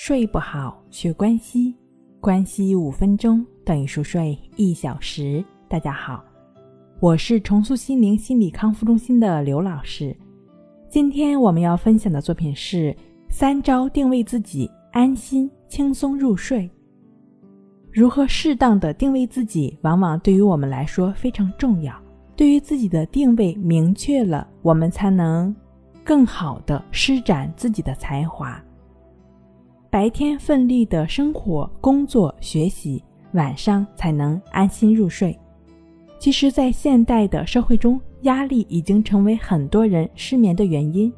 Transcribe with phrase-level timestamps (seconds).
[0.00, 1.74] 睡不好，学关西，
[2.20, 5.44] 关西五分钟等于熟睡一小时。
[5.66, 6.24] 大家好，
[7.00, 10.16] 我是重塑心灵心理康复中心的刘老师。
[10.88, 12.96] 今天我们要分享的作品是
[13.28, 16.70] 三招定位自己，安心轻松入睡。
[17.90, 21.92] 如何适当的定位自己，往往对于我们来说非常重要。
[22.36, 25.52] 对于自己的定位明确了，我们才能
[26.04, 28.62] 更好的施展自己的才华。
[29.90, 33.02] 白天奋力的生活、工作、学习，
[33.32, 35.36] 晚上才能安心入睡。
[36.18, 41.10] 其实，在现代的社会中，压力已经成为很多人失眠的原因。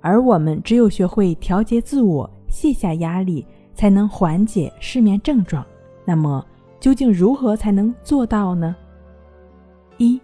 [0.00, 3.44] 而我们只有学会调节自我、卸下压力，
[3.74, 5.66] 才能缓解失眠症状。
[6.04, 6.46] 那么，
[6.78, 8.76] 究竟如何才能做到呢？
[9.98, 10.20] 一，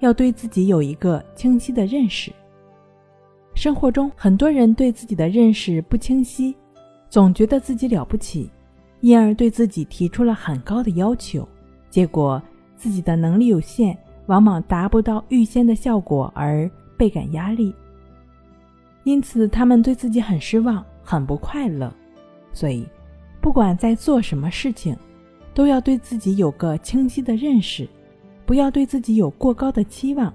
[0.00, 2.32] 要对自己有一个清晰的认识。
[3.54, 6.56] 生活中，很多人对自己的认识不清晰。
[7.14, 8.50] 总觉得自己了不起，
[8.98, 11.48] 因而对自己提出了很高的要求，
[11.88, 12.42] 结果
[12.74, 17.72] 自己的能力有限，往往达不到预先的效果而倍感压力。
[19.04, 21.94] 因此，他们对自己很失望，很不快乐。
[22.52, 22.84] 所以，
[23.40, 24.96] 不管在做什么事情，
[25.54, 27.88] 都要对自己有个清晰的认识，
[28.44, 30.34] 不要对自己有过高的期望，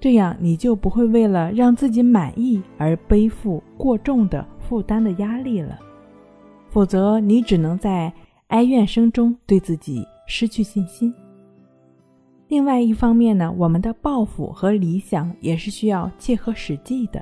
[0.00, 5.78] 这样你就不会为了让自己满意而背负过重的负担的压力了。
[6.78, 8.12] 否则，你只能在
[8.50, 11.12] 哀怨声中对自己失去信心。
[12.46, 17.20] 另外一方面呢，我们的抱负和理想也是需要切合实际的。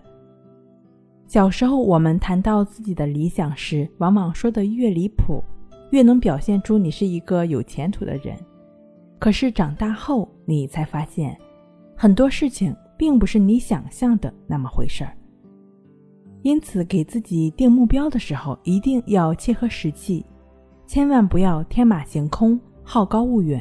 [1.27, 5.43] 小时候，我们谈到自己的理想时，往往说的越离谱，
[5.89, 8.37] 越能表现出你是一个有前途的人。
[9.19, 11.34] 可是长大后，你才发现，
[11.97, 15.17] 很多事情并不是你想象的那么回事儿。
[16.47, 20.25] 因此，给自己定目标的时候，一定要切合实际，
[20.87, 23.61] 千万不要天马行空、好高骛远，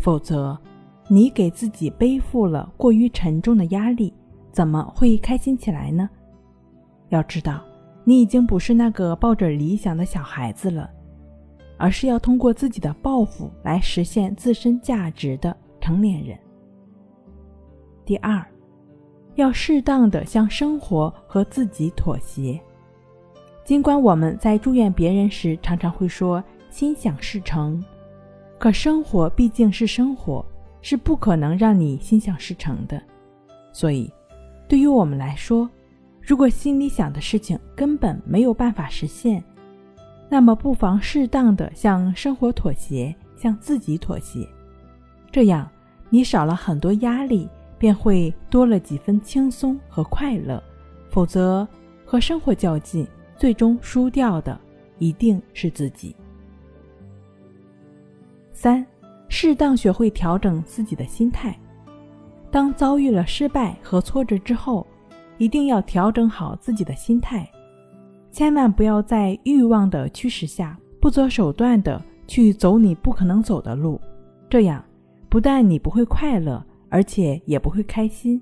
[0.00, 0.58] 否则，
[1.06, 4.12] 你给自己背负了过于沉重的压力，
[4.50, 6.10] 怎么会开心起来呢？
[7.10, 7.62] 要知道，
[8.02, 10.90] 你已经不是那个抱着理想的小孩子了，
[11.78, 16.36] 而是要通过自己的抱负来实现自身价值的成年人。
[18.04, 18.44] 第二。
[19.34, 22.60] 要适当的向生活和自己妥协。
[23.64, 27.82] 尽管我们在祝愿别人时常常会说“心想事成”，
[28.58, 30.44] 可生活毕竟是生活，
[30.82, 33.02] 是不可能让你心想事成的。
[33.72, 34.12] 所以，
[34.68, 35.68] 对于我们来说，
[36.20, 39.42] 如果心里想的事情根本没有办法实现，
[40.28, 44.46] 那么不妨适当的向生活妥协，向自己妥协，
[45.32, 45.68] 这样
[46.10, 47.48] 你少了很多压力。
[47.84, 50.62] 便会多了几分轻松和快乐，
[51.10, 51.68] 否则
[52.02, 53.06] 和生活较劲，
[53.36, 54.58] 最终输掉的
[54.98, 56.16] 一定是自己。
[58.54, 58.82] 三，
[59.28, 61.54] 适当学会调整自己的心态。
[62.50, 64.86] 当遭遇了失败和挫折之后，
[65.36, 67.46] 一定要调整好自己的心态，
[68.30, 74.00] 千万不要在欲望的驱使下，不择手段的去走你不可能走的路，
[74.48, 74.82] 这样
[75.28, 76.64] 不但你不会快乐。
[76.94, 78.40] 而且也不会开心，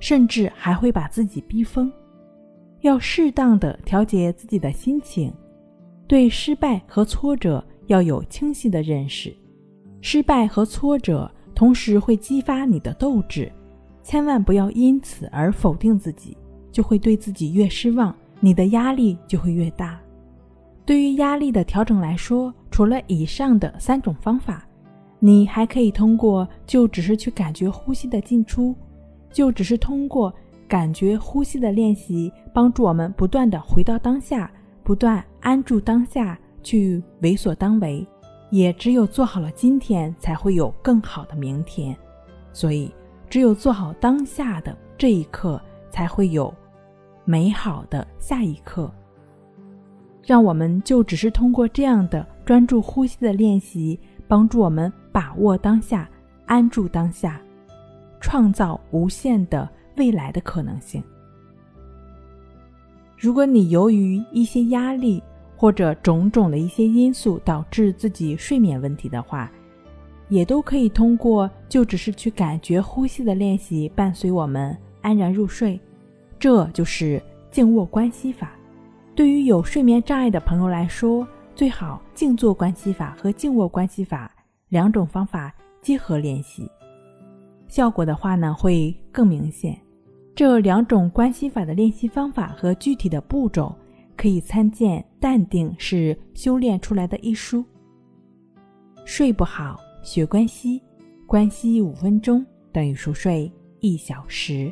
[0.00, 1.92] 甚至还会把自己逼疯。
[2.80, 5.30] 要适当的调节自己的心情，
[6.08, 9.36] 对失败和挫折要有清晰的认识。
[10.00, 13.52] 失败和挫折同时会激发你的斗志，
[14.02, 16.34] 千万不要因此而否定自己，
[16.72, 20.00] 就会对自己越失望，你的压力就会越大。
[20.86, 24.65] 对于压力的调整来说，除了以上的三种方法。
[25.18, 28.74] 你还可以通过，就只是去感觉呼吸的进出，
[29.30, 30.32] 就只是通过
[30.68, 34.50] 感觉呼吸的练习，帮助我们不断的回到当下，
[34.84, 38.06] 不断安住当下，去为所当为。
[38.50, 41.96] 也只有做好了今天，才会有更好的明天。
[42.52, 42.92] 所以，
[43.28, 45.60] 只有做好当下的这一刻，
[45.90, 46.54] 才会有
[47.24, 48.92] 美好的下一刻。
[50.22, 53.98] 让我们就只是通过这样的专注呼吸的练习。
[54.28, 56.08] 帮助我们把握当下，
[56.46, 57.40] 安住当下，
[58.20, 61.02] 创造无限的未来的可能性。
[63.16, 65.22] 如果你由于一些压力
[65.56, 69.50] 或者种种的一些因素导致自己睡眠问题的话，
[70.28, 75.80] 也都可以通过就只是去感觉呼吸的练习，伴随我们安然入睡。
[76.38, 78.50] 这就是静卧关系法。
[79.14, 81.26] 对于有睡眠障碍的朋友来说。
[81.56, 84.30] 最好静坐关系法和静卧关系法
[84.68, 85.50] 两种方法
[85.80, 86.70] 结合练习，
[87.66, 89.74] 效果的话呢会更明显。
[90.34, 93.74] 这两种关系法的练习方法和具体的步骤，
[94.18, 97.64] 可以参见《淡定是修炼出来的》一书。
[99.06, 100.82] 睡不好，学关息，
[101.26, 103.50] 关西五分钟等于熟睡
[103.80, 104.70] 一小时。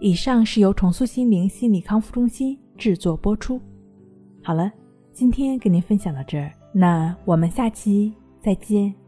[0.00, 3.60] 以上是由重塑心灵心理康复中心制作播出。
[4.42, 4.72] 好了，
[5.12, 9.01] 今天跟您分享到这儿，那我们下期再见。